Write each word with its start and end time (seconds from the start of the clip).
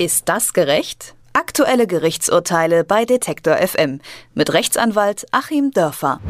Ist 0.00 0.30
das 0.30 0.54
gerecht? 0.54 1.14
Aktuelle 1.34 1.86
Gerichtsurteile 1.86 2.84
bei 2.84 3.04
Detektor 3.04 3.56
FM 3.58 4.00
mit 4.32 4.50
Rechtsanwalt 4.54 5.26
Achim 5.30 5.72
Dörfer. 5.72 6.20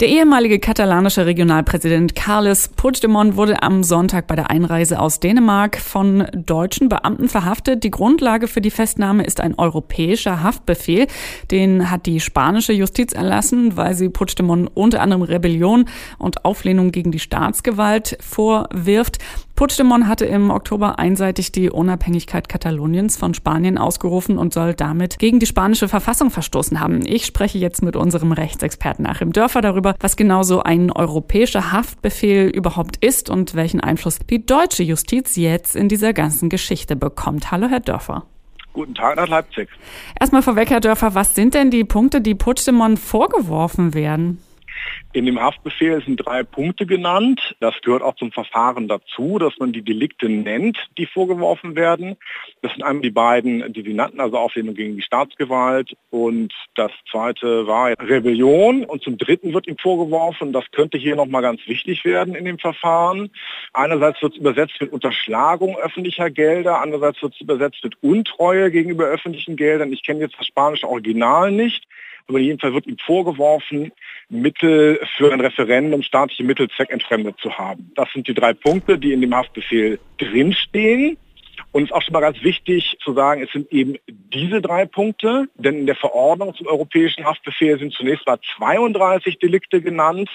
Der 0.00 0.08
ehemalige 0.08 0.58
katalanische 0.58 1.24
Regionalpräsident 1.24 2.16
Carles 2.16 2.66
Puigdemont 2.66 3.36
wurde 3.36 3.62
am 3.62 3.84
Sonntag 3.84 4.26
bei 4.26 4.34
der 4.34 4.50
Einreise 4.50 4.98
aus 4.98 5.20
Dänemark 5.20 5.76
von 5.76 6.26
deutschen 6.34 6.88
Beamten 6.88 7.28
verhaftet. 7.28 7.84
Die 7.84 7.92
Grundlage 7.92 8.48
für 8.48 8.60
die 8.60 8.72
Festnahme 8.72 9.24
ist 9.24 9.40
ein 9.40 9.56
europäischer 9.56 10.42
Haftbefehl. 10.42 11.06
Den 11.52 11.92
hat 11.92 12.06
die 12.06 12.18
spanische 12.18 12.72
Justiz 12.72 13.12
erlassen, 13.12 13.76
weil 13.76 13.94
sie 13.94 14.08
Puigdemont 14.08 14.72
unter 14.74 15.00
anderem 15.00 15.22
Rebellion 15.22 15.84
und 16.18 16.44
Auflehnung 16.44 16.90
gegen 16.90 17.12
die 17.12 17.20
Staatsgewalt 17.20 18.18
vorwirft. 18.20 19.18
Puigdemont 19.56 20.08
hatte 20.08 20.24
im 20.24 20.50
Oktober 20.50 20.98
einseitig 20.98 21.52
die 21.52 21.70
Unabhängigkeit 21.70 22.48
Kataloniens 22.48 23.16
von 23.16 23.34
Spanien 23.34 23.78
ausgerufen 23.78 24.36
und 24.36 24.52
soll 24.52 24.74
damit 24.74 25.20
gegen 25.20 25.38
die 25.38 25.46
spanische 25.46 25.86
Verfassung 25.86 26.32
verstoßen 26.32 26.80
haben. 26.80 27.06
Ich 27.06 27.24
spreche 27.24 27.58
jetzt 27.58 27.80
mit 27.80 27.94
unserem 27.94 28.32
Rechtsexperten 28.32 29.06
Achim 29.06 29.32
Dörfer 29.32 29.60
darüber, 29.60 29.94
was 30.00 30.16
genau 30.16 30.42
so 30.42 30.64
ein 30.64 30.90
europäischer 30.90 31.70
Haftbefehl 31.70 32.48
überhaupt 32.48 32.96
ist 32.96 33.30
und 33.30 33.54
welchen 33.54 33.80
Einfluss 33.80 34.18
die 34.28 34.44
deutsche 34.44 34.82
Justiz 34.82 35.36
jetzt 35.36 35.76
in 35.76 35.88
dieser 35.88 36.12
ganzen 36.12 36.48
Geschichte 36.48 36.96
bekommt. 36.96 37.52
Hallo, 37.52 37.68
Herr 37.68 37.80
Dörfer. 37.80 38.24
Guten 38.72 38.96
Tag 38.96 39.14
nach 39.14 39.28
Leipzig. 39.28 39.68
Erstmal 40.18 40.42
vorweg, 40.42 40.70
Herr 40.70 40.80
Dörfer, 40.80 41.14
was 41.14 41.36
sind 41.36 41.54
denn 41.54 41.70
die 41.70 41.84
Punkte, 41.84 42.20
die 42.20 42.34
Puigdemont 42.34 42.98
vorgeworfen 42.98 43.94
werden? 43.94 44.40
In 45.12 45.26
dem 45.26 45.40
Haftbefehl 45.40 46.02
sind 46.04 46.16
drei 46.16 46.42
Punkte 46.42 46.86
genannt. 46.86 47.54
Das 47.60 47.74
gehört 47.82 48.02
auch 48.02 48.16
zum 48.16 48.32
Verfahren 48.32 48.88
dazu, 48.88 49.38
dass 49.38 49.56
man 49.58 49.72
die 49.72 49.82
Delikte 49.82 50.28
nennt, 50.28 50.76
die 50.98 51.06
vorgeworfen 51.06 51.76
werden. 51.76 52.16
Das 52.62 52.72
sind 52.72 52.82
einmal 52.82 53.02
die 53.02 53.10
beiden, 53.10 53.72
die 53.72 53.82
Sie 53.82 53.94
nannten, 53.94 54.20
also 54.20 54.38
Auflehnung 54.38 54.74
gegen 54.74 54.96
die 54.96 55.02
Staatsgewalt. 55.02 55.96
Und 56.10 56.52
das 56.74 56.90
zweite 57.10 57.66
war 57.66 57.94
Rebellion. 58.00 58.84
Und 58.84 59.02
zum 59.02 59.16
dritten 59.16 59.54
wird 59.54 59.68
ihm 59.68 59.78
vorgeworfen, 59.78 60.52
das 60.52 60.64
könnte 60.72 60.98
hier 60.98 61.14
nochmal 61.14 61.42
ganz 61.42 61.60
wichtig 61.66 62.04
werden 62.04 62.34
in 62.34 62.44
dem 62.44 62.58
Verfahren. 62.58 63.30
Einerseits 63.72 64.20
wird 64.20 64.32
es 64.32 64.40
übersetzt 64.40 64.80
mit 64.80 64.92
Unterschlagung 64.92 65.76
öffentlicher 65.76 66.30
Gelder, 66.30 66.80
andererseits 66.80 67.22
wird 67.22 67.34
es 67.34 67.40
übersetzt 67.40 67.84
mit 67.84 68.02
Untreue 68.02 68.70
gegenüber 68.70 69.04
öffentlichen 69.04 69.56
Geldern. 69.56 69.92
Ich 69.92 70.02
kenne 70.02 70.20
jetzt 70.20 70.38
das 70.38 70.46
spanische 70.46 70.88
Original 70.88 71.52
nicht 71.52 71.86
aber 72.28 72.38
jedenfalls 72.38 72.74
wird 72.74 72.86
ihm 72.86 72.98
vorgeworfen, 72.98 73.92
Mittel 74.28 75.00
für 75.16 75.32
ein 75.32 75.40
Referendum, 75.40 76.02
staatliche 76.02 76.44
Mittel 76.44 76.68
zweckentfremdet 76.70 77.38
zu 77.38 77.56
haben. 77.58 77.92
Das 77.94 78.10
sind 78.12 78.26
die 78.26 78.34
drei 78.34 78.54
Punkte, 78.54 78.98
die 78.98 79.12
in 79.12 79.20
dem 79.20 79.34
Haftbefehl 79.34 79.98
drinstehen. 80.18 81.18
Und 81.70 81.82
es 81.82 81.90
ist 81.90 81.94
auch 81.94 82.02
schon 82.02 82.12
mal 82.12 82.20
ganz 82.20 82.42
wichtig 82.42 82.96
zu 83.02 83.12
sagen, 83.12 83.42
es 83.42 83.52
sind 83.52 83.70
eben 83.72 83.96
diese 84.08 84.60
drei 84.60 84.86
Punkte, 84.86 85.48
denn 85.54 85.80
in 85.80 85.86
der 85.86 85.96
Verordnung 85.96 86.54
zum 86.54 86.66
europäischen 86.66 87.24
Haftbefehl 87.24 87.78
sind 87.78 87.92
zunächst 87.92 88.26
mal 88.26 88.38
32 88.56 89.38
Delikte 89.38 89.80
genannt, 89.80 90.30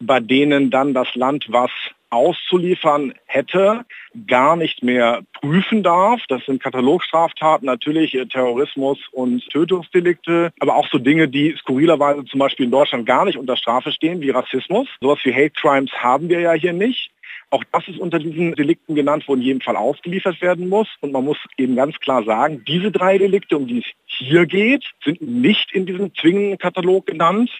bei 0.00 0.20
denen 0.20 0.70
dann 0.70 0.94
das 0.94 1.14
Land, 1.14 1.46
was 1.48 1.70
auszuliefern 2.10 3.14
hätte, 3.26 3.84
gar 4.26 4.56
nicht 4.56 4.82
mehr 4.82 5.22
prüfen 5.34 5.82
darf. 5.82 6.20
Das 6.28 6.44
sind 6.46 6.62
Katalogstraftaten, 6.62 7.66
natürlich 7.66 8.14
äh, 8.14 8.26
Terrorismus 8.26 8.98
und 9.12 9.48
Tötungsdelikte, 9.50 10.52
aber 10.60 10.76
auch 10.76 10.88
so 10.88 10.98
Dinge, 10.98 11.28
die 11.28 11.54
skurrilerweise 11.58 12.24
zum 12.24 12.40
Beispiel 12.40 12.66
in 12.66 12.72
Deutschland 12.72 13.06
gar 13.06 13.24
nicht 13.24 13.38
unter 13.38 13.56
Strafe 13.56 13.92
stehen, 13.92 14.20
wie 14.20 14.30
Rassismus. 14.30 14.88
Sowas 15.00 15.18
wie 15.24 15.34
Hate 15.34 15.50
Crimes 15.50 15.92
haben 15.92 16.28
wir 16.28 16.40
ja 16.40 16.52
hier 16.52 16.72
nicht. 16.72 17.10
Auch 17.50 17.64
das 17.72 17.88
ist 17.88 17.98
unter 17.98 18.18
diesen 18.18 18.54
Delikten 18.54 18.94
genannt, 18.94 19.24
wo 19.26 19.34
in 19.34 19.40
jedem 19.40 19.62
Fall 19.62 19.76
ausgeliefert 19.76 20.42
werden 20.42 20.68
muss. 20.68 20.88
Und 21.00 21.12
man 21.12 21.24
muss 21.24 21.38
eben 21.56 21.76
ganz 21.76 21.98
klar 21.98 22.22
sagen, 22.24 22.62
diese 22.66 22.90
drei 22.90 23.16
Delikte, 23.16 23.56
um 23.56 23.66
die 23.66 23.78
es 23.78 23.86
hier 24.04 24.44
geht, 24.44 24.84
sind 25.02 25.22
nicht 25.22 25.72
in 25.72 25.86
diesem 25.86 26.14
zwingenden 26.14 26.58
Katalog 26.58 27.06
genannt. 27.06 27.50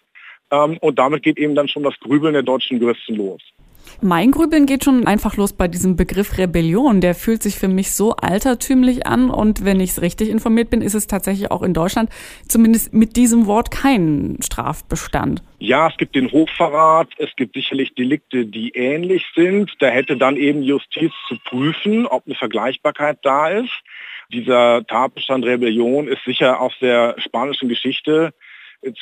Ähm, 0.51 0.77
und 0.79 0.99
damit 0.99 1.23
geht 1.23 1.39
eben 1.39 1.55
dann 1.55 1.69
schon 1.69 1.83
das 1.83 1.99
Grübeln 2.01 2.35
der 2.35 2.43
deutschen 2.43 2.81
Juristen 2.81 3.17
los. 3.17 3.41
Mein 4.01 4.31
Grübeln 4.31 4.67
geht 4.67 4.85
schon 4.85 5.07
einfach 5.07 5.37
los 5.37 5.53
bei 5.53 5.69
diesem 5.69 5.97
Begriff 5.97 6.39
Rebellion. 6.39 7.01
Der 7.01 7.15
fühlt 7.15 7.43
sich 7.43 7.57
für 7.57 7.69
mich 7.69 7.93
so 7.93 8.13
altertümlich 8.17 9.07
an 9.07 9.31
und 9.31 9.65
wenn 9.65 9.81
ich 9.81 9.91
es 9.91 10.03
richtig 10.03 10.29
informiert 10.29 10.71
bin, 10.71 10.83
ist 10.83 10.95
es 10.95 11.07
tatsächlich 11.07 11.51
auch 11.51 11.63
in 11.63 11.75
Deutschland 11.75 12.11
zumindest 12.49 12.95
mit 12.95 13.17
diesem 13.17 13.47
Wort 13.47 13.71
kein 13.71 14.39
Strafbestand. 14.43 15.43
Ja, 15.59 15.89
es 15.89 15.97
gibt 15.97 16.15
den 16.15 16.31
Hochverrat, 16.31 17.09
es 17.19 17.35
gibt 17.37 17.55
sicherlich 17.55 17.95
Delikte, 17.95 18.47
die 18.47 18.71
ähnlich 18.71 19.25
sind. 19.35 19.73
Da 19.81 19.89
hätte 19.89 20.17
dann 20.17 20.37
eben 20.37 20.63
Justiz 20.63 21.13
zu 21.29 21.37
prüfen, 21.45 22.07
ob 22.07 22.27
eine 22.27 22.37
Vergleichbarkeit 22.37 23.19
da 23.23 23.49
ist. 23.49 23.73
Dieser 24.33 24.87
Tatbestand 24.87 25.45
Rebellion 25.45 26.07
ist 26.07 26.25
sicher 26.25 26.61
aus 26.61 26.75
der 26.81 27.17
spanischen 27.19 27.69
Geschichte 27.69 28.35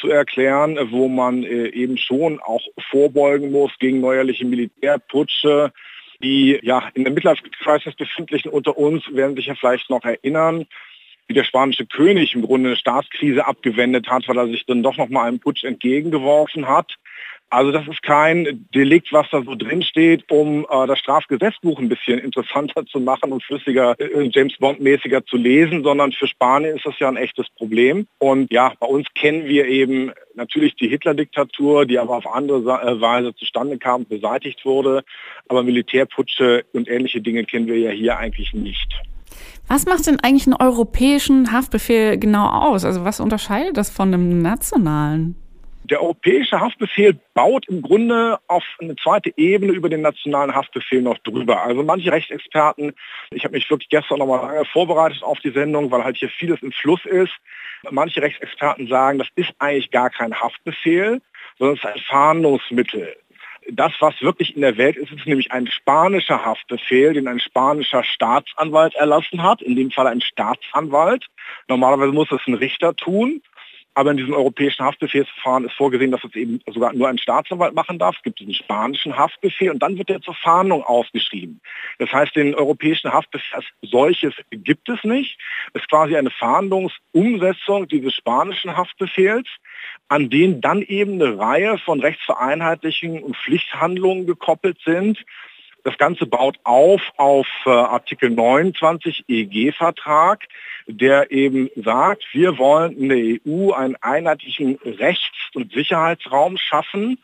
zu 0.01 0.09
erklären, 0.09 0.79
wo 0.91 1.09
man 1.09 1.45
äh, 1.45 1.69
eben 1.69 1.99
schon 1.99 2.41
auch 2.41 2.63
vorbeugen 2.91 3.53
muss 3.53 3.73
gegen 3.79 4.01
neuerliche 4.01 4.45
Militärputsche. 4.45 5.73
Die 6.23 6.59
ja 6.63 6.89
in 6.95 7.05
der 7.05 7.13
Midlife-Crisis 7.13 7.95
befindlichen 7.95 8.51
unter 8.51 8.79
uns 8.79 9.05
werden 9.13 9.37
sich 9.37 9.47
ja 9.47 9.55
vielleicht 9.55 9.91
noch 9.91 10.03
erinnern, 10.05 10.67
wie 11.29 11.35
der 11.35 11.45
spanische 11.45 11.85
König 11.85 12.35
im 12.35 12.43
Grunde 12.43 12.71
eine 12.71 12.77
Staatskrise 12.77 13.47
abgewendet 13.47 14.09
hat, 14.09 14.27
weil 14.29 14.39
er 14.39 14.47
sich 14.47 14.65
dann 14.65 14.83
doch 14.83 14.97
noch 14.97 15.09
mal 15.09 15.27
einem 15.27 15.41
Putsch 15.41 15.65
entgegengeworfen 15.65 16.69
hat. 16.69 16.95
Also 17.49 17.71
das 17.71 17.87
ist 17.87 18.03
kein 18.03 18.67
Delikt, 18.75 19.13
was 19.13 19.27
da 19.31 19.41
so 19.43 19.55
drin 19.55 19.83
steht, 19.83 20.31
um 20.31 20.67
äh, 20.69 20.87
das 20.87 20.99
Strafgesetzbuch 20.99 21.79
ein 21.79 21.89
bisschen 21.89 22.19
interessanter 22.19 22.85
zu 22.87 22.99
machen 22.99 23.31
und 23.31 23.43
flüssiger, 23.45 23.95
äh, 24.01 24.29
James 24.33 24.57
Bond-mäßiger 24.59 25.25
zu 25.27 25.37
lesen, 25.37 25.85
sondern 25.85 26.11
für 26.11 26.27
Spanien 26.27 26.77
ist 26.77 26.85
das 26.85 26.99
ja 26.99 27.09
ein 27.09 27.17
echtes 27.17 27.47
Problem. 27.51 28.09
Und 28.19 28.53
ja, 28.53 28.73
bei 28.81 28.87
uns 28.89 29.07
kennen 29.15 29.47
wir 29.47 29.67
eben 29.67 30.11
natürlich 30.35 30.75
die 30.75 30.89
Hitler-Diktatur, 30.89 31.87
die 31.87 32.01
aber 32.01 32.17
auf 32.17 32.27
andere 32.27 32.83
äh, 32.83 33.01
Weise 33.01 33.33
zustande 33.37 33.79
kam, 33.79 34.07
beseitigt 34.07 34.65
wurde. 34.65 35.05
Aber 35.49 35.63
Militärputsche 35.63 36.65
und 36.73 36.89
ähnliche 36.89 37.21
Dinge 37.21 37.45
kennen 37.45 37.69
wir 37.69 37.79
ja 37.79 37.91
hier 37.91 38.19
eigentlich 38.19 38.55
nicht. 38.55 38.93
Was 39.69 39.87
macht 39.87 40.07
denn 40.07 40.19
eigentlich 40.21 40.47
einen 40.47 40.57
europäischen 40.57 41.53
Haftbefehl 41.53 42.19
genau 42.19 42.49
aus? 42.49 42.85
Also 42.85 43.05
was 43.05 43.21
unterscheidet 43.21 43.77
das 43.77 43.91
von 43.91 44.13
einem 44.13 44.43
nationalen? 44.43 45.37
Der 45.89 46.03
europäische 46.03 46.59
Haftbefehl 46.59 47.17
baut 47.35 47.69
im 47.69 47.81
Grunde 47.81 48.41
auf 48.49 48.65
eine 48.81 48.97
zweite 48.97 49.33
Ebene 49.37 49.73
über 49.73 49.89
den 49.89 50.01
nationalen 50.01 50.53
Haftbefehl 50.53 51.01
noch 51.01 51.19
drüber. 51.19 51.63
Also 51.63 51.85
manche 51.85 52.11
Rechtsexperten, 52.11 52.93
ich 53.31 53.45
habe 53.45 53.55
mich 53.55 53.71
wirklich 53.71 53.89
gestern 53.89 54.19
noch 54.19 54.27
mal 54.27 54.45
lange 54.45 54.65
vorbereitet 54.65 55.23
auf 55.23 55.39
die 55.41 55.53
Sendung, 55.53 55.93
weil 55.93 56.03
halt 56.03 56.17
hier 56.17 56.29
vieles 56.29 56.61
im 56.63 56.73
Fluss 56.73 57.05
ist. 57.05 57.33
Manche 57.89 58.21
Rechtsexperten 58.21 58.89
sagen, 58.89 59.19
das 59.19 59.29
ist 59.37 59.53
eigentlich 59.61 59.93
gar 59.93 60.11
kein 60.11 60.35
Haftbefehl, 60.35 61.21
sondern 61.57 61.77
es 61.77 61.85
ist 61.85 61.87
ein 61.87 62.01
Fahndungsmittel. 62.01 63.17
Das, 63.71 63.93
was 64.01 64.21
wirklich 64.23 64.57
in 64.57 64.63
der 64.63 64.79
Welt 64.79 64.97
ist, 64.97 65.13
ist 65.13 65.27
nämlich 65.27 65.53
ein 65.53 65.69
spanischer 65.69 66.45
Haftbefehl, 66.45 67.13
den 67.13 67.29
ein 67.29 67.39
spanischer 67.39 68.03
Staatsanwalt 68.03 68.95
erlassen 68.97 69.43
hat, 69.43 69.63
in 69.63 69.77
dem 69.77 69.93
Fall 69.93 70.09
ein 70.09 70.21
Staatsanwalt. 70.21 71.27
Normalerweise 71.69 72.13
muss 72.13 72.29
das 72.29 72.41
ein 72.49 72.55
Richter 72.55 72.97
tun. 72.97 73.41
Aber 73.97 74.11
in 74.11 74.19
diesem 74.19 74.35
europäischen 74.35 74.85
Haftbefehlsverfahren 74.85 75.65
ist 75.65 75.73
vorgesehen, 75.73 76.11
dass 76.11 76.23
es 76.23 76.35
eben 76.35 76.61
sogar 76.67 76.93
nur 76.93 77.09
ein 77.09 77.17
Staatsanwalt 77.17 77.75
machen 77.75 77.99
darf. 77.99 78.17
Es 78.19 78.23
gibt 78.23 78.39
diesen 78.39 78.53
spanischen 78.53 79.17
Haftbefehl 79.17 79.71
und 79.71 79.79
dann 79.79 79.97
wird 79.97 80.11
er 80.11 80.21
zur 80.21 80.35
Fahndung 80.35 80.83
ausgeschrieben. 80.83 81.63
Das 81.99 82.13
heißt, 82.13 82.37
den 82.37 82.55
europäischen 82.55 83.11
Haftbefehl 83.11 83.57
als 83.57 83.65
solches 83.81 84.35
gibt 84.51 84.91
es 84.91 85.03
nicht. 85.03 85.39
Es 85.73 85.81
ist 85.81 85.89
quasi 85.89 86.15
eine 86.15 86.29
Fahndungsumsetzung 86.29 87.89
dieses 87.89 88.15
spanischen 88.15 88.77
Haftbefehls, 88.77 89.49
an 90.09 90.29
den 90.29 90.61
dann 90.61 90.83
eben 90.83 91.15
eine 91.15 91.39
Reihe 91.39 91.79
von 91.79 92.01
rechtsvereinheitlichen 92.01 93.23
und 93.23 93.35
Pflichthandlungen 93.35 94.27
gekoppelt 94.27 94.77
sind. 94.85 95.25
Das 95.87 95.99
Ganze 95.99 96.27
baut 96.27 96.59
auf 96.65 97.01
auf 97.17 97.47
äh, 97.65 97.71
Artikel 97.71 98.31
29 98.31 99.27
EG-Vertrag, 99.29 100.49
der 100.89 101.31
eben 101.31 101.71
sagt, 101.77 102.25
wir 102.33 102.59
wollen 102.59 102.97
in 102.97 103.09
der 103.09 103.41
EU 103.47 103.71
einen 103.71 103.95
einheitlichen 104.01 104.81
Rechts- 104.85 105.55
und 105.55 105.73
Sicherheitsraum 105.73 106.57
schaffen. 106.57 107.19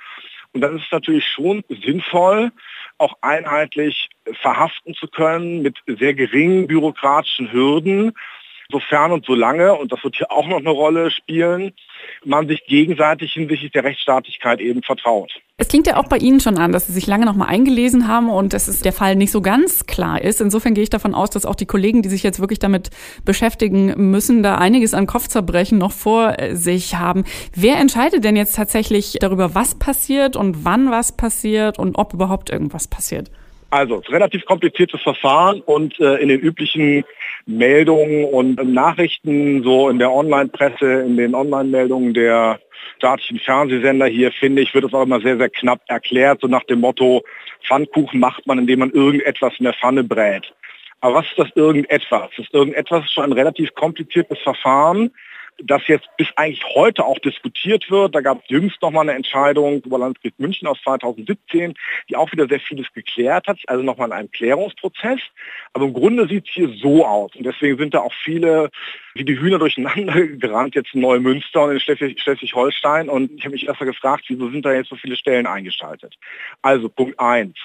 Und 0.53 0.61
dann 0.61 0.77
ist 0.77 0.85
es 0.85 0.93
natürlich 0.93 1.27
schon 1.27 1.65
sinnvoll, 1.69 2.53
auch 2.99 3.17
einheitlich 3.21 4.11
verhaften 4.41 4.95
zu 4.95 5.09
können 5.09 5.63
mit 5.63 5.79
sehr 5.89 6.15
geringen 6.15 6.69
bürokratischen 6.69 7.51
Hürden, 7.51 8.13
sofern 8.71 9.13
und 9.13 9.25
solange, 9.25 9.75
und 9.75 9.93
das 9.93 10.03
wird 10.05 10.17
hier 10.17 10.31
auch 10.31 10.47
noch 10.47 10.59
eine 10.59 10.71
Rolle 10.71 11.11
spielen, 11.11 11.73
man 12.25 12.49
sich 12.49 12.65
gegenseitig 12.67 13.33
hinsichtlich 13.33 13.73
der 13.73 13.85
Rechtsstaatlichkeit 13.85 14.61
eben 14.61 14.83
vertraut. 14.83 15.33
Es 15.59 15.69
klingt 15.69 15.87
ja 15.87 15.97
auch 15.97 16.09
bei 16.09 16.17
Ihnen 16.17 16.41
schon 16.41 16.59
an, 16.59 16.73
dass 16.73 16.87
Sie 16.87 16.93
sich 16.93 17.07
lange 17.07 17.25
noch 17.25 17.37
mal 17.37 17.47
eingelesen 17.47 18.09
haben 18.09 18.31
und 18.31 18.53
dass 18.53 18.67
es 18.67 18.81
der 18.81 18.93
Fall 18.93 19.15
nicht 19.15 19.31
so 19.31 19.41
ganz 19.43 19.87
klar 19.87 20.21
ist. 20.21 20.41
Insofern 20.41 20.75
gehe 20.75 20.83
ich 20.83 20.91
davon 20.91 21.15
aus, 21.15 21.31
dass 21.31 21.47
auch 21.47 21.55
die 21.55 21.67
Kollegen, 21.67 22.03
die 22.03 22.09
sich 22.09 22.23
jetzt 22.23 22.41
wirklich 22.41 22.59
damit 22.59 22.91
beschäftigen 23.25 24.11
müssen, 24.11 24.43
da 24.43 24.57
einiges 24.57 24.95
an 24.95 25.07
Kopfzerbrechen 25.07 25.79
noch 25.79 25.93
vor 25.93 26.37
sich 26.51 26.97
haben. 26.97 27.25
Wer 27.55 27.77
entscheidet 27.77 28.25
denn 28.25 28.35
jetzt 28.35 28.57
tatsächlich 28.57 29.19
darüber, 29.21 29.55
was 29.55 29.79
passiert 29.79 30.37
und 30.37 30.65
wann 30.65 30.91
was 30.91 31.17
passiert 31.17 31.79
und 31.79 31.97
ob 31.97 32.15
überhaupt 32.15 32.51
irgendwas 32.51 32.89
passiert? 32.89 33.31
Also, 33.73 34.03
relativ 34.11 34.45
kompliziertes 34.45 35.01
Verfahren 35.01 35.63
und 35.63 35.99
äh, 35.99 36.17
in 36.17 36.29
den 36.29 36.41
üblichen 36.41 37.05
Meldungen 37.47 38.27
und 38.27 38.57
Nachrichten, 38.71 39.63
so 39.63 39.89
in 39.89 39.99
der 39.99 40.13
Online-Presse, 40.13 41.05
in 41.07 41.17
den 41.17 41.35
Online-Meldungen 41.35 42.13
der 42.13 42.61
staatlichen 42.99 43.39
Fernsehsender 43.39 44.05
hier, 44.09 44.31
finde 44.31 44.61
ich, 44.61 44.75
wird 44.75 44.85
es 44.85 44.93
auch 44.93 45.05
immer 45.05 45.23
sehr, 45.23 45.39
sehr 45.39 45.49
knapp 45.49 45.81
erklärt, 45.89 46.43
so 46.43 46.49
nach 46.49 46.65
dem 46.65 46.81
Motto, 46.81 47.23
Pfannkuchen 47.67 48.21
macht 48.21 48.47
man, 48.47 48.59
indem 48.59 48.81
man 48.81 48.91
irgendetwas 48.91 49.55
in 49.59 49.65
der 49.65 49.73
Pfanne 49.73 50.05
brät. 50.05 50.53
Aber 51.01 51.15
was 51.15 51.27
ist 51.29 51.39
das 51.39 51.49
irgendetwas? 51.55 52.29
Das 52.37 52.47
irgendetwas 52.53 53.07
ist 53.07 53.15
schon 53.15 53.25
ein 53.25 53.33
relativ 53.33 53.75
kompliziertes 53.75 54.39
Verfahren, 54.41 55.13
das 55.59 55.87
jetzt 55.87 56.09
bis 56.17 56.29
eigentlich 56.37 56.65
heute 56.75 57.05
auch 57.05 57.19
diskutiert 57.19 57.91
wird. 57.91 58.15
Da 58.15 58.21
gab 58.21 58.43
es 58.43 58.49
jüngst 58.49 58.81
nochmal 58.83 59.09
eine 59.09 59.17
Entscheidung 59.17 59.83
über 59.83 59.99
Landesgericht 59.99 60.39
München 60.39 60.69
aus 60.69 60.79
2017, 60.83 61.75
die 62.09 62.17
auch 62.17 62.31
wieder 62.33 62.49
sehr 62.49 62.61
vieles 62.61 62.93
geklärt 62.93 63.47
hat, 63.47 63.59
also 63.67 63.83
nochmal 63.83 64.09
in 64.09 64.13
einem 64.13 64.31
Klärungsprozess. 64.31 65.21
Aber 65.73 65.85
im 65.85 65.93
Grunde 65.93 66.27
sieht 66.27 66.49
es 66.49 66.55
hier 66.55 66.69
so 66.69 67.07
aus. 67.07 67.35
Und 67.37 67.45
deswegen 67.45 67.79
sind 67.79 67.95
da 67.95 68.01
auch 68.01 68.15
viele 68.25 68.71
wie 69.15 69.25
die 69.25 69.39
Hühner 69.39 69.59
durcheinander 69.59 70.27
gerannt, 70.27 70.75
jetzt 70.75 70.95
in 70.95 71.01
Neumünster 71.01 71.65
und 71.65 71.73
in 71.73 71.81
Schleswig-Holstein. 71.81 73.09
Und 73.09 73.33
ich 73.33 73.45
habe 73.45 73.53
mich 73.53 73.67
erst 73.67 73.81
mal 73.81 73.87
gefragt, 73.87 74.25
wieso 74.29 74.51
sind 74.51 74.65
da 74.65 74.73
jetzt 74.73 74.89
so 74.89 74.97
viele 74.97 75.17
Stellen 75.17 75.47
eingeschaltet? 75.47 76.17
Also 76.63 76.89
Punkt 76.89 77.19
eins. 77.21 77.57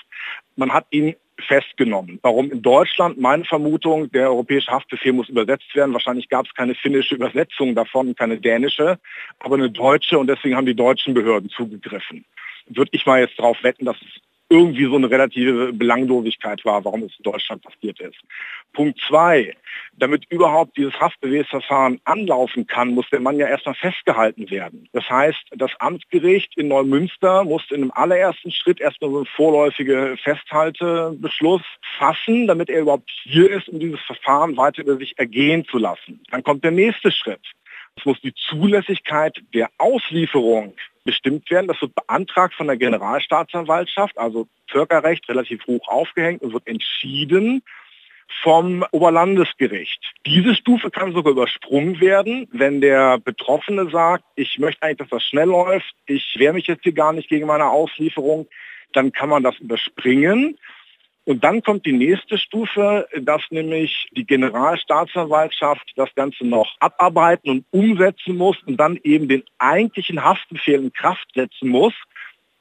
Man 0.55 0.73
hat 0.73 0.87
ihn 0.89 1.15
festgenommen. 1.45 2.19
Warum 2.21 2.51
in 2.51 2.61
Deutschland? 2.61 3.19
Meine 3.19 3.45
Vermutung, 3.45 4.11
der 4.11 4.29
europäische 4.29 4.71
Haftbefehl 4.71 5.13
muss 5.13 5.29
übersetzt 5.29 5.75
werden. 5.75 5.93
Wahrscheinlich 5.93 6.29
gab 6.29 6.45
es 6.45 6.53
keine 6.53 6.75
finnische 6.75 7.15
Übersetzung 7.15 7.75
davon, 7.75 8.15
keine 8.15 8.37
dänische, 8.37 8.99
aber 9.39 9.55
eine 9.55 9.69
deutsche 9.69 10.17
und 10.17 10.27
deswegen 10.27 10.55
haben 10.55 10.65
die 10.65 10.75
deutschen 10.75 11.13
Behörden 11.13 11.49
zugegriffen. 11.49 12.25
Würde 12.67 12.91
ich 12.93 13.05
mal 13.05 13.21
jetzt 13.21 13.37
darauf 13.39 13.63
wetten, 13.63 13.85
dass 13.85 13.97
es 14.01 14.21
irgendwie 14.49 14.85
so 14.85 14.95
eine 14.95 15.09
relative 15.09 15.73
Belanglosigkeit 15.73 16.63
war, 16.65 16.83
warum 16.85 17.03
es 17.03 17.17
in 17.17 17.23
Deutschland 17.23 17.61
passiert 17.61 17.99
ist. 17.99 18.17
Punkt 18.73 18.99
zwei, 19.07 19.55
damit 19.97 20.25
überhaupt 20.29 20.77
dieses 20.77 20.99
Haftbefehlsverfahren 20.99 21.99
anlaufen 22.05 22.67
kann, 22.67 22.89
muss 22.89 23.09
der 23.09 23.19
Mann 23.19 23.37
ja 23.37 23.47
erstmal 23.47 23.75
festgehalten 23.75 24.49
werden. 24.49 24.87
Das 24.93 25.09
heißt, 25.09 25.43
das 25.55 25.71
Amtsgericht 25.79 26.55
in 26.57 26.67
Neumünster 26.67 27.43
muss 27.43 27.63
in 27.69 27.81
einem 27.81 27.91
allerersten 27.93 28.51
Schritt 28.51 28.79
erstmal 28.79 29.11
so 29.11 29.17
einen 29.17 29.25
vorläufigen 29.25 30.17
Festhaltebeschluss 30.17 31.63
fassen, 31.97 32.47
damit 32.47 32.69
er 32.69 32.81
überhaupt 32.81 33.09
hier 33.23 33.49
ist, 33.49 33.69
um 33.69 33.79
dieses 33.79 33.99
Verfahren 34.01 34.55
weiter 34.55 34.83
über 34.83 34.97
sich 34.97 35.17
ergehen 35.17 35.65
zu 35.65 35.77
lassen. 35.77 36.21
Dann 36.29 36.43
kommt 36.43 36.63
der 36.63 36.71
nächste 36.71 37.11
Schritt. 37.11 37.41
Es 37.95 38.05
muss 38.05 38.21
die 38.21 38.33
Zulässigkeit 38.33 39.41
der 39.55 39.69
Auslieferung 39.79 40.75
bestimmt 41.03 41.49
werden. 41.49 41.67
Das 41.67 41.81
wird 41.81 41.95
beantragt 41.95 42.53
von 42.53 42.67
der 42.67 42.77
Generalstaatsanwaltschaft, 42.77 44.17
also 44.17 44.47
Völkerrecht 44.67 45.27
relativ 45.29 45.65
hoch 45.65 45.87
aufgehängt 45.87 46.43
und 46.43 46.53
wird 46.53 46.67
entschieden 46.67 47.63
vom 48.43 48.85
Oberlandesgericht. 48.91 50.13
Diese 50.25 50.55
Stufe 50.55 50.89
kann 50.89 51.13
sogar 51.13 51.31
übersprungen 51.31 51.99
werden, 51.99 52.47
wenn 52.51 52.81
der 52.81 53.17
Betroffene 53.19 53.89
sagt, 53.89 54.23
ich 54.35 54.59
möchte 54.59 54.83
eigentlich, 54.83 54.97
dass 54.97 55.09
das 55.09 55.23
schnell 55.23 55.47
läuft, 55.47 55.95
ich 56.05 56.35
wehre 56.37 56.53
mich 56.53 56.67
jetzt 56.67 56.83
hier 56.83 56.93
gar 56.93 57.13
nicht 57.13 57.29
gegen 57.29 57.47
meine 57.47 57.65
Auslieferung, 57.65 58.47
dann 58.93 59.11
kann 59.11 59.29
man 59.29 59.43
das 59.43 59.57
überspringen. 59.59 60.57
Und 61.25 61.43
dann 61.43 61.61
kommt 61.61 61.85
die 61.85 61.91
nächste 61.91 62.37
Stufe, 62.37 63.05
dass 63.19 63.41
nämlich 63.49 64.07
die 64.11 64.25
Generalstaatsanwaltschaft 64.25 65.91
das 65.97 66.13
Ganze 66.15 66.47
noch 66.47 66.73
abarbeiten 66.79 67.49
und 67.49 67.65
umsetzen 67.71 68.37
muss 68.37 68.55
und 68.65 68.77
dann 68.77 68.97
eben 69.03 69.27
den 69.27 69.43
eigentlichen 69.57 70.23
Haftbefehl 70.23 70.81
in 70.81 70.93
Kraft 70.93 71.27
setzen 71.35 71.67
muss, 71.67 71.93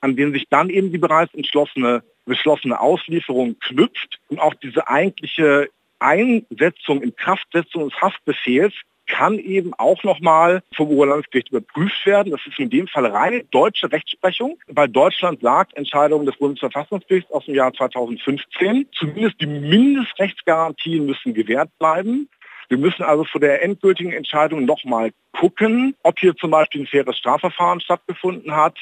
an 0.00 0.16
den 0.16 0.32
sich 0.32 0.48
dann 0.48 0.68
eben 0.68 0.90
die 0.90 0.98
bereits 0.98 1.32
entschlossene, 1.34 2.02
beschlossene 2.26 2.78
Auslieferung 2.78 3.58
knüpft 3.60 4.18
und 4.28 4.38
auch 4.38 4.54
diese 4.54 4.88
eigentliche 4.88 5.68
Einsetzung, 5.98 7.02
in 7.02 7.16
Kraftsetzung 7.16 7.88
des 7.88 8.00
Haftbefehls 8.00 8.74
kann 9.06 9.38
eben 9.38 9.72
auch 9.74 10.02
nochmal 10.02 10.62
vom 10.74 10.88
Oberlandesgericht 10.88 11.50
überprüft 11.50 12.04
werden. 12.06 12.32
Das 12.32 12.40
ist 12.46 12.58
in 12.58 12.70
dem 12.70 12.88
Fall 12.88 13.06
reine 13.06 13.44
deutsche 13.44 13.90
Rechtsprechung, 13.90 14.58
weil 14.66 14.88
Deutschland 14.88 15.40
sagt, 15.40 15.76
Entscheidung 15.76 16.26
des 16.26 16.36
Bundesverfassungsgerichts 16.36 17.30
aus 17.30 17.44
dem 17.46 17.54
Jahr 17.54 17.72
2015, 17.72 18.88
zumindest 18.92 19.40
die 19.40 19.46
Mindestrechtsgarantien 19.46 21.06
müssen 21.06 21.34
gewährt 21.34 21.70
bleiben. 21.78 22.28
Wir 22.68 22.78
müssen 22.78 23.04
also 23.04 23.22
vor 23.24 23.40
der 23.40 23.62
endgültigen 23.62 24.12
Entscheidung 24.12 24.64
nochmal 24.64 25.12
gucken, 25.32 25.94
ob 26.02 26.18
hier 26.18 26.34
zum 26.34 26.50
Beispiel 26.50 26.82
ein 26.82 26.86
faires 26.86 27.16
Strafverfahren 27.16 27.80
stattgefunden 27.80 28.54
hat, 28.56 28.76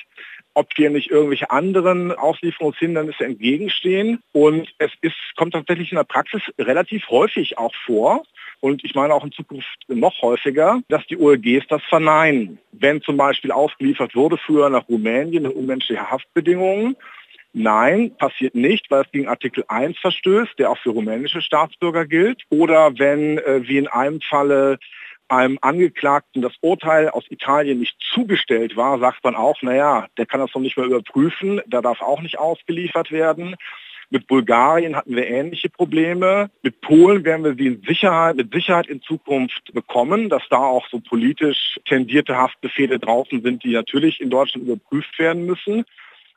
ob 0.54 0.68
hier 0.74 0.90
nicht 0.90 1.10
irgendwelche 1.10 1.50
anderen 1.50 2.12
Auslieferungshindernisse 2.12 3.24
entgegenstehen. 3.24 4.20
Und 4.32 4.72
es 4.78 4.90
ist, 5.00 5.16
kommt 5.36 5.54
tatsächlich 5.54 5.92
in 5.92 5.96
der 5.96 6.04
Praxis 6.04 6.42
relativ 6.58 7.08
häufig 7.08 7.58
auch 7.58 7.74
vor, 7.86 8.22
und 8.60 8.82
ich 8.82 8.94
meine 8.94 9.12
auch 9.12 9.24
in 9.24 9.32
Zukunft 9.32 9.76
noch 9.88 10.22
häufiger, 10.22 10.80
dass 10.88 11.06
die 11.06 11.18
OLGs 11.18 11.66
das 11.68 11.82
verneinen. 11.82 12.58
Wenn 12.72 13.02
zum 13.02 13.18
Beispiel 13.18 13.52
ausgeliefert 13.52 14.14
wurde 14.14 14.38
früher 14.38 14.70
nach 14.70 14.88
Rumänien 14.88 15.44
in 15.44 15.50
unmenschliche 15.50 16.10
Haftbedingungen, 16.10 16.96
Nein, 17.56 18.10
passiert 18.18 18.56
nicht, 18.56 18.90
weil 18.90 19.02
es 19.02 19.12
gegen 19.12 19.28
Artikel 19.28 19.64
1 19.68 19.96
verstößt, 20.00 20.58
der 20.58 20.70
auch 20.70 20.78
für 20.78 20.90
rumänische 20.90 21.40
Staatsbürger 21.40 22.04
gilt. 22.04 22.42
Oder 22.48 22.98
wenn, 22.98 23.38
äh, 23.38 23.60
wie 23.68 23.78
in 23.78 23.86
einem 23.86 24.20
Falle, 24.20 24.80
einem 25.36 25.58
Angeklagten 25.60 26.42
das 26.42 26.52
Urteil 26.60 27.08
aus 27.08 27.24
Italien 27.30 27.78
nicht 27.80 27.96
zugestellt 28.12 28.76
war, 28.76 28.98
sagt 28.98 29.24
man 29.24 29.34
auch, 29.34 29.60
naja, 29.62 30.06
der 30.18 30.26
kann 30.26 30.40
das 30.40 30.54
noch 30.54 30.62
nicht 30.62 30.76
mehr 30.76 30.86
überprüfen, 30.86 31.60
der 31.66 31.82
darf 31.82 32.00
auch 32.00 32.20
nicht 32.20 32.38
ausgeliefert 32.38 33.10
werden. 33.10 33.56
Mit 34.10 34.26
Bulgarien 34.26 34.94
hatten 34.96 35.16
wir 35.16 35.26
ähnliche 35.26 35.70
Probleme. 35.70 36.50
Mit 36.62 36.80
Polen 36.80 37.24
werden 37.24 37.44
wir 37.44 37.54
sie 37.54 37.80
Sicherheit, 37.86 38.36
mit 38.36 38.52
Sicherheit 38.52 38.86
in 38.86 39.02
Zukunft 39.02 39.72
bekommen, 39.72 40.28
dass 40.28 40.42
da 40.50 40.58
auch 40.58 40.86
so 40.88 41.00
politisch 41.00 41.80
tendierte 41.86 42.36
Haftbefehle 42.36 42.98
draußen 42.98 43.42
sind, 43.42 43.64
die 43.64 43.72
natürlich 43.72 44.20
in 44.20 44.30
Deutschland 44.30 44.68
überprüft 44.68 45.18
werden 45.18 45.46
müssen. 45.46 45.84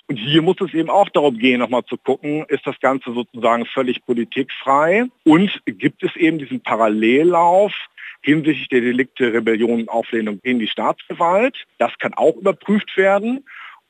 Und 0.07 0.15
hier 0.15 0.41
muss 0.41 0.55
es 0.61 0.73
eben 0.73 0.89
auch 0.89 1.09
darum 1.09 1.38
gehen, 1.38 1.59
nochmal 1.59 1.83
zu 1.83 1.97
gucken, 1.97 2.45
ist 2.47 2.65
das 2.65 2.79
Ganze 2.79 3.13
sozusagen 3.13 3.65
völlig 3.65 4.05
politikfrei 4.05 5.05
und 5.25 5.61
gibt 5.65 6.01
es 6.01 6.15
eben 6.15 6.39
diesen 6.39 6.61
Parallellauf 6.61 7.73
hinsichtlich 8.21 8.69
der 8.69 8.81
Delikte 8.81 9.33
Rebellion 9.33 9.81
und 9.81 9.89
Auflehnung 9.89 10.39
gegen 10.41 10.59
die 10.59 10.67
Staatsgewalt. 10.67 11.65
Das 11.77 11.91
kann 11.99 12.13
auch 12.13 12.35
überprüft 12.35 12.95
werden. 12.97 13.45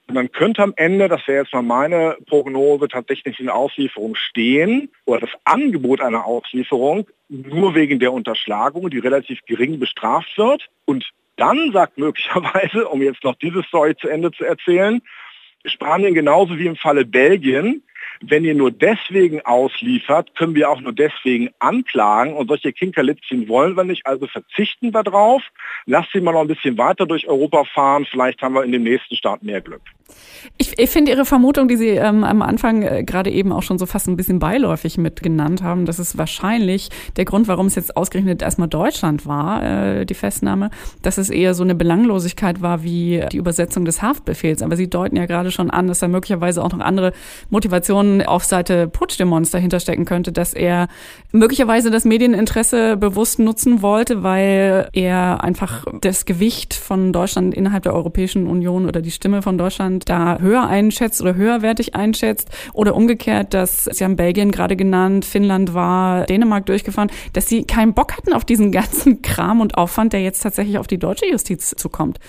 Und 0.07 0.15
dann 0.15 0.31
könnte 0.31 0.63
am 0.63 0.73
Ende, 0.77 1.09
das 1.09 1.27
wäre 1.27 1.43
jetzt 1.43 1.53
mal 1.53 1.61
meine 1.61 2.17
Prognose, 2.27 2.87
tatsächlich 2.87 3.39
eine 3.39 3.53
Auslieferung 3.53 4.15
stehen 4.15 4.89
oder 5.05 5.21
das 5.21 5.31
Angebot 5.43 5.99
einer 5.99 6.25
Auslieferung 6.25 7.07
nur 7.27 7.75
wegen 7.75 7.99
der 7.99 8.13
Unterschlagung, 8.13 8.89
die 8.89 8.99
relativ 8.99 9.39
gering 9.45 9.79
bestraft 9.79 10.37
wird. 10.37 10.69
Und 10.85 11.09
dann 11.35 11.71
sagt 11.73 11.97
möglicherweise, 11.97 12.87
um 12.87 13.01
jetzt 13.01 13.23
noch 13.23 13.35
diese 13.35 13.63
Story 13.63 13.95
zu 13.97 14.07
Ende 14.07 14.31
zu 14.31 14.45
erzählen, 14.45 15.01
Spanien 15.65 16.13
genauso 16.13 16.57
wie 16.57 16.67
im 16.67 16.77
Falle 16.77 17.03
Belgien, 17.03 17.83
wenn 18.21 18.45
ihr 18.45 18.55
nur 18.55 18.71
deswegen 18.71 19.41
ausliefert, 19.41 20.35
können 20.35 20.55
wir 20.55 20.69
auch 20.69 20.81
nur 20.81 20.93
deswegen 20.93 21.49
anklagen 21.59 22.33
und 22.33 22.47
solche 22.47 22.73
Kinkerlitzchen 22.73 23.47
wollen 23.47 23.75
wir 23.75 23.83
nicht, 23.83 24.05
also 24.05 24.27
verzichten 24.27 24.93
wir 24.93 25.03
drauf. 25.03 25.43
Lasst 25.85 26.11
sie 26.13 26.21
mal 26.21 26.31
noch 26.31 26.41
ein 26.41 26.47
bisschen 26.47 26.77
weiter 26.77 27.05
durch 27.05 27.27
Europa 27.27 27.63
fahren, 27.65 28.05
vielleicht 28.09 28.41
haben 28.41 28.55
wir 28.55 28.63
in 28.63 28.71
dem 28.71 28.83
nächsten 28.83 29.15
Staat 29.15 29.43
mehr 29.43 29.61
Glück. 29.61 29.81
Ich, 30.57 30.79
ich 30.79 30.89
finde 30.89 31.11
Ihre 31.11 31.25
Vermutung, 31.25 31.67
die 31.67 31.77
Sie 31.77 31.89
ähm, 31.89 32.23
am 32.23 32.41
Anfang 32.41 32.81
äh, 32.81 33.03
gerade 33.03 33.29
eben 33.29 33.51
auch 33.51 33.63
schon 33.63 33.77
so 33.77 33.85
fast 33.85 34.07
ein 34.07 34.17
bisschen 34.17 34.39
beiläufig 34.39 34.97
mit 34.97 35.21
genannt 35.21 35.61
haben, 35.61 35.85
dass 35.85 35.99
es 35.99 36.17
wahrscheinlich 36.17 36.89
der 37.15 37.25
Grund, 37.25 37.47
warum 37.47 37.67
es 37.67 37.75
jetzt 37.75 37.95
ausgerechnet 37.95 38.41
erstmal 38.41 38.67
Deutschland 38.67 39.25
war, 39.25 39.63
äh, 39.63 40.05
die 40.05 40.13
Festnahme, 40.13 40.69
dass 41.01 41.17
es 41.17 41.29
eher 41.29 41.53
so 41.53 41.63
eine 41.63 41.75
Belanglosigkeit 41.75 42.61
war 42.61 42.83
wie 42.83 43.23
die 43.31 43.37
Übersetzung 43.37 43.85
des 43.85 44.01
Haftbefehls. 44.01 44.61
Aber 44.61 44.77
Sie 44.77 44.89
deuten 44.89 45.15
ja 45.15 45.25
gerade 45.25 45.51
schon 45.51 45.69
an, 45.69 45.87
dass 45.87 45.99
da 45.99 46.07
möglicherweise 46.07 46.63
auch 46.63 46.71
noch 46.71 46.79
andere 46.79 47.13
Motivationen 47.49 48.25
auf 48.25 48.43
Seite 48.43 48.87
Puigdemonts 48.87 49.51
dahinter 49.51 49.79
stecken 49.79 50.05
könnte, 50.05 50.31
dass 50.31 50.53
er 50.53 50.87
möglicherweise 51.31 51.91
das 51.91 52.05
Medieninteresse 52.05 52.97
bewusst 52.97 53.39
nutzen 53.39 53.81
wollte, 53.81 54.23
weil 54.23 54.89
er 54.93 55.43
einfach 55.43 55.85
das 56.01 56.25
Gewicht 56.25 56.73
von 56.73 57.13
Deutschland 57.13 57.53
innerhalb 57.53 57.83
der 57.83 57.93
Europäischen 57.93 58.47
Union 58.47 58.85
oder 58.85 59.01
die 59.01 59.11
Stimme 59.11 59.41
von 59.41 59.57
Deutschland 59.57 59.96
Deutschland 59.97 60.09
da 60.09 60.39
höher 60.39 60.67
einschätzt 60.67 61.21
oder 61.21 61.35
höherwertig 61.35 61.95
einschätzt 61.95 62.49
oder 62.73 62.95
umgekehrt, 62.95 63.53
dass 63.53 63.85
Sie 63.85 64.03
haben 64.03 64.15
Belgien 64.15 64.51
gerade 64.51 64.75
genannt, 64.75 65.25
Finnland 65.25 65.73
war, 65.73 66.25
Dänemark 66.25 66.65
durchgefahren, 66.65 67.11
dass 67.33 67.47
sie 67.47 67.63
keinen 67.63 67.93
Bock 67.93 68.17
hatten 68.17 68.33
auf 68.33 68.45
diesen 68.45 68.71
ganzen 68.77 69.21
Kram 69.21 69.61
und 69.61 69.77
Aufwand, 69.77 70.13
der 70.13 70.21
jetzt 70.21 70.41
tatsächlich 70.41 70.77
auf 70.77 70.87
die 70.87 70.99
deutsche 70.99 71.25
Justiz 71.25 71.73
zukommt. 71.77 72.19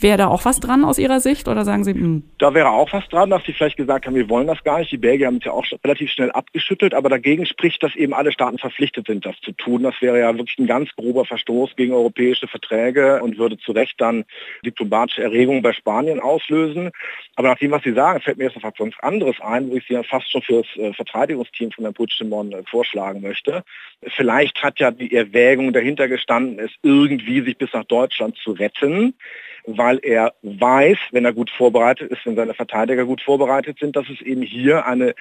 Wäre 0.00 0.16
da 0.16 0.28
auch 0.28 0.44
was 0.46 0.60
dran 0.60 0.84
aus 0.84 0.98
Ihrer 0.98 1.20
Sicht 1.20 1.46
oder 1.46 1.64
sagen 1.64 1.84
Sie? 1.84 1.92
Mh? 1.92 2.00
Hm? 2.00 2.22
Da 2.38 2.54
wäre 2.54 2.70
auch 2.70 2.90
was 2.92 3.06
dran, 3.08 3.28
dass 3.28 3.44
sie 3.44 3.52
vielleicht 3.52 3.76
gesagt 3.76 4.06
haben, 4.06 4.14
wir 4.14 4.30
wollen 4.30 4.46
das 4.46 4.64
gar 4.64 4.78
nicht. 4.78 4.90
Die 4.90 4.96
Belgier 4.96 5.26
haben 5.26 5.36
es 5.36 5.44
ja 5.44 5.52
auch 5.52 5.66
relativ 5.84 6.10
schnell 6.10 6.30
abgeschüttelt, 6.30 6.94
aber 6.94 7.10
dagegen 7.10 7.44
spricht, 7.44 7.82
dass 7.82 7.94
eben 7.94 8.14
alle 8.14 8.32
Staaten 8.32 8.56
verpflichtet 8.56 9.06
sind, 9.06 9.26
das 9.26 9.38
zu 9.40 9.52
tun. 9.52 9.82
Das 9.82 9.94
wäre 10.00 10.18
ja 10.18 10.34
wirklich 10.36 10.58
ein 10.58 10.66
ganz 10.66 10.88
grober 10.96 11.26
Verstoß 11.26 11.76
gegen 11.76 11.92
europäische 11.92 12.48
Verträge 12.48 13.22
und 13.22 13.36
würde 13.36 13.58
zu 13.58 13.72
Recht 13.72 14.00
dann 14.00 14.24
diplomatische 14.64 15.22
Erregungen 15.22 15.60
bei 15.60 15.74
Spanien 15.74 16.18
auslösen. 16.18 16.90
Aber 17.36 17.48
nach 17.48 17.58
dem, 17.58 17.70
was 17.70 17.82
Sie 17.82 17.92
sagen, 17.92 18.20
fällt 18.20 18.38
mir 18.38 18.44
jetzt 18.44 18.56
noch 18.56 18.62
was 18.62 18.74
ganz 18.74 18.94
anderes 19.00 19.38
ein, 19.40 19.70
wo 19.70 19.76
ich 19.76 19.86
Sie 19.86 19.94
ja 19.94 20.02
fast 20.02 20.30
schon 20.30 20.42
für 20.42 20.62
das 20.62 20.82
äh, 20.82 20.94
Verteidigungsteam 20.94 21.72
von 21.72 21.84
Herrn 21.84 21.94
Puigdemont 21.94 22.54
äh, 22.54 22.62
vorschlagen 22.64 23.20
möchte. 23.20 23.64
Vielleicht 24.16 24.62
hat 24.62 24.80
ja 24.80 24.90
die 24.90 25.14
Erwägung 25.14 25.74
dahinter 25.74 26.08
gestanden, 26.08 26.58
es 26.58 26.70
irgendwie 26.82 27.42
sich 27.42 27.58
bis 27.58 27.72
nach 27.74 27.84
Deutschland 27.84 28.36
zu 28.38 28.52
retten 28.52 29.14
weil 29.66 29.89
er 29.98 30.34
weiß, 30.42 30.98
wenn 31.10 31.24
er 31.24 31.32
gut 31.32 31.50
vorbereitet 31.50 32.10
ist, 32.10 32.24
wenn 32.24 32.36
seine 32.36 32.54
Verteidiger 32.54 33.04
gut 33.04 33.20
vorbereitet 33.22 33.78
sind, 33.80 33.96
dass 33.96 34.08
es 34.08 34.20
eben 34.20 34.42
hier 34.42 34.86
eine 34.86 35.14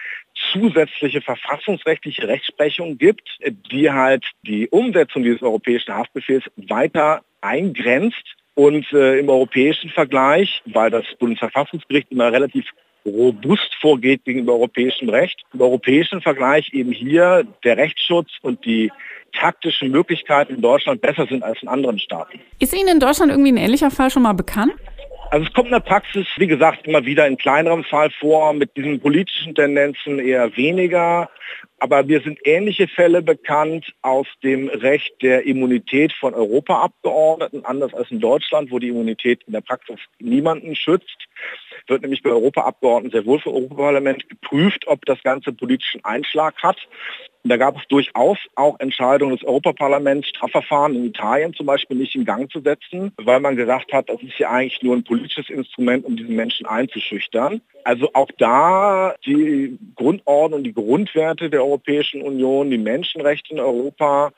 zusätzliche 0.51 1.21
verfassungsrechtliche 1.21 2.27
Rechtsprechung 2.27 2.97
gibt, 2.97 3.27
die 3.71 3.91
halt 3.91 4.25
die 4.43 4.67
Umsetzung 4.69 5.23
dieses 5.23 5.41
europäischen 5.41 5.95
Haftbefehls 5.95 6.45
weiter 6.55 7.21
eingrenzt 7.41 8.35
und 8.55 8.91
äh, 8.91 9.19
im 9.19 9.29
europäischen 9.29 9.89
Vergleich, 9.89 10.61
weil 10.65 10.91
das 10.91 11.05
Bundesverfassungsgericht 11.17 12.11
immer 12.11 12.31
relativ 12.31 12.65
robust 13.09 13.73
vorgeht 13.81 14.23
gegenüber 14.25 14.53
europäischem 14.53 15.09
Recht, 15.09 15.43
im 15.53 15.61
europäischen 15.61 16.21
Vergleich 16.21 16.73
eben 16.73 16.91
hier 16.91 17.45
der 17.63 17.77
Rechtsschutz 17.77 18.29
und 18.41 18.65
die 18.65 18.91
taktischen 19.33 19.91
Möglichkeiten 19.91 20.55
in 20.55 20.61
Deutschland 20.61 21.01
besser 21.01 21.27
sind 21.27 21.43
als 21.43 21.61
in 21.61 21.67
anderen 21.67 21.99
Staaten. 21.99 22.39
Ist 22.59 22.73
Ihnen 22.73 22.89
in 22.89 22.99
Deutschland 22.99 23.31
irgendwie 23.31 23.51
ein 23.51 23.57
ähnlicher 23.57 23.91
Fall 23.91 24.09
schon 24.09 24.23
mal 24.23 24.33
bekannt? 24.33 24.73
Also 25.31 25.45
es 25.45 25.53
kommt 25.53 25.67
in 25.67 25.73
der 25.73 25.79
Praxis, 25.79 26.25
wie 26.37 26.47
gesagt, 26.47 26.87
immer 26.87 27.05
wieder 27.05 27.27
in 27.27 27.37
kleinerem 27.37 27.83
Fall 27.83 28.09
vor, 28.19 28.53
mit 28.53 28.75
diesen 28.75 28.99
politischen 28.99 29.53
Tendenzen 29.53 30.17
eher 30.17 30.55
weniger. 30.57 31.29
Aber 31.77 32.03
mir 32.03 32.19
sind 32.21 32.39
ähnliche 32.45 32.87
Fälle 32.87 33.21
bekannt 33.21 33.93
aus 34.01 34.25
dem 34.43 34.69
Recht 34.69 35.13
der 35.21 35.45
Immunität 35.45 36.13
von 36.13 36.33
Europaabgeordneten, 36.33 37.63
anders 37.63 37.93
als 37.93 38.09
in 38.09 38.19
Deutschland, 38.19 38.71
wo 38.71 38.79
die 38.79 38.89
Immunität 38.89 39.43
in 39.45 39.53
der 39.53 39.61
Praxis 39.61 39.99
niemanden 40.19 40.75
schützt 40.75 41.28
wird 41.87 42.01
nämlich 42.01 42.21
bei 42.23 42.29
Europaabgeordneten 42.29 43.11
sehr 43.11 43.25
wohl 43.25 43.39
vom 43.39 43.53
Europaparlament 43.53 44.29
geprüft, 44.29 44.87
ob 44.87 45.05
das 45.05 45.21
Ganze 45.23 45.51
politischen 45.51 46.03
Einschlag 46.05 46.55
hat. 46.61 46.77
Und 47.43 47.49
da 47.49 47.57
gab 47.57 47.77
es 47.77 47.87
durchaus 47.87 48.37
auch 48.55 48.79
Entscheidungen 48.79 49.35
des 49.35 49.45
Europaparlaments, 49.45 50.27
Strafverfahren 50.27 50.93
in 50.95 51.05
Italien 51.05 51.53
zum 51.53 51.65
Beispiel 51.65 51.97
nicht 51.97 52.13
in 52.15 52.25
Gang 52.25 52.51
zu 52.51 52.59
setzen, 52.59 53.13
weil 53.17 53.39
man 53.39 53.55
gesagt 53.55 53.93
hat, 53.93 54.09
das 54.09 54.21
ist 54.21 54.37
ja 54.39 54.49
eigentlich 54.49 54.81
nur 54.83 54.95
ein 54.95 55.05
politisches 55.05 55.49
Instrument, 55.49 56.05
um 56.05 56.17
diesen 56.17 56.35
Menschen 56.35 56.65
einzuschüchtern. 56.65 57.61
Also 57.85 58.09
auch 58.13 58.29
da 58.37 59.15
die 59.25 59.77
Grundordnung, 59.95 60.63
die 60.63 60.73
Grundwerte 60.73 61.49
der 61.49 61.63
Europäischen 61.63 62.21
Union, 62.21 62.69
die 62.71 62.77
Menschenrechte 62.77 63.53
in 63.53 63.59
Europa 63.59 64.31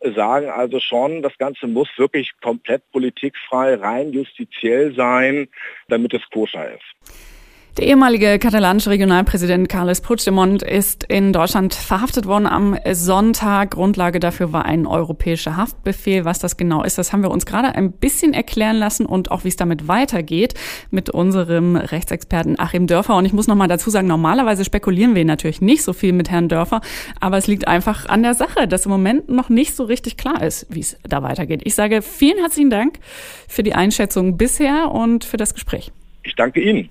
sagen 0.00 0.48
also 0.48 0.80
schon, 0.80 1.22
das 1.22 1.36
Ganze 1.38 1.66
muss 1.66 1.88
wirklich 1.96 2.32
komplett 2.40 2.88
politikfrei, 2.90 3.74
rein 3.74 4.12
justiziell 4.12 4.94
sein, 4.94 5.48
damit 5.88 6.14
es 6.14 6.22
koscher 6.30 6.74
ist. 6.74 7.37
Der 7.76 7.86
ehemalige 7.86 8.40
katalanische 8.40 8.90
Regionalpräsident 8.90 9.68
Carles 9.68 10.00
Puigdemont 10.00 10.64
ist 10.64 11.04
in 11.04 11.32
Deutschland 11.32 11.74
verhaftet 11.74 12.26
worden 12.26 12.46
am 12.48 12.76
Sonntag. 12.90 13.70
Grundlage 13.70 14.18
dafür 14.18 14.52
war 14.52 14.64
ein 14.64 14.84
europäischer 14.84 15.56
Haftbefehl. 15.56 16.24
Was 16.24 16.40
das 16.40 16.56
genau 16.56 16.82
ist, 16.82 16.98
das 16.98 17.12
haben 17.12 17.22
wir 17.22 17.30
uns 17.30 17.46
gerade 17.46 17.76
ein 17.76 17.92
bisschen 17.92 18.34
erklären 18.34 18.74
lassen 18.74 19.06
und 19.06 19.30
auch 19.30 19.44
wie 19.44 19.48
es 19.48 19.54
damit 19.54 19.86
weitergeht 19.86 20.54
mit 20.90 21.08
unserem 21.08 21.76
Rechtsexperten 21.76 22.58
Achim 22.58 22.88
Dörfer. 22.88 23.14
Und 23.14 23.26
ich 23.26 23.32
muss 23.32 23.46
noch 23.46 23.54
mal 23.54 23.68
dazu 23.68 23.90
sagen, 23.90 24.08
normalerweise 24.08 24.64
spekulieren 24.64 25.14
wir 25.14 25.24
natürlich 25.24 25.60
nicht 25.60 25.84
so 25.84 25.92
viel 25.92 26.12
mit 26.12 26.30
Herrn 26.30 26.48
Dörfer, 26.48 26.80
aber 27.20 27.36
es 27.36 27.46
liegt 27.46 27.68
einfach 27.68 28.08
an 28.08 28.24
der 28.24 28.34
Sache, 28.34 28.66
dass 28.66 28.86
im 28.86 28.90
Moment 28.90 29.28
noch 29.28 29.50
nicht 29.50 29.76
so 29.76 29.84
richtig 29.84 30.16
klar 30.16 30.42
ist, 30.42 30.66
wie 30.68 30.80
es 30.80 30.96
da 31.04 31.22
weitergeht. 31.22 31.60
Ich 31.62 31.76
sage 31.76 32.02
vielen 32.02 32.38
herzlichen 32.38 32.70
Dank 32.70 32.98
für 33.46 33.62
die 33.62 33.74
Einschätzung 33.74 34.36
bisher 34.36 34.90
und 34.90 35.24
für 35.24 35.36
das 35.36 35.54
Gespräch. 35.54 35.92
Ich 36.28 36.36
danke 36.36 36.60
Ihnen. 36.60 36.90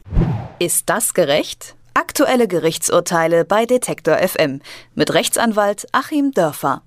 Ist 0.57 0.89
das 0.89 1.13
gerecht? 1.13 1.75
Aktuelle 1.93 2.47
Gerichtsurteile 2.47 3.45
bei 3.45 3.67
Detektor 3.67 4.17
FM 4.17 4.61
mit 4.95 5.13
Rechtsanwalt 5.13 5.85
Achim 5.91 6.31
Dörfer. 6.31 6.81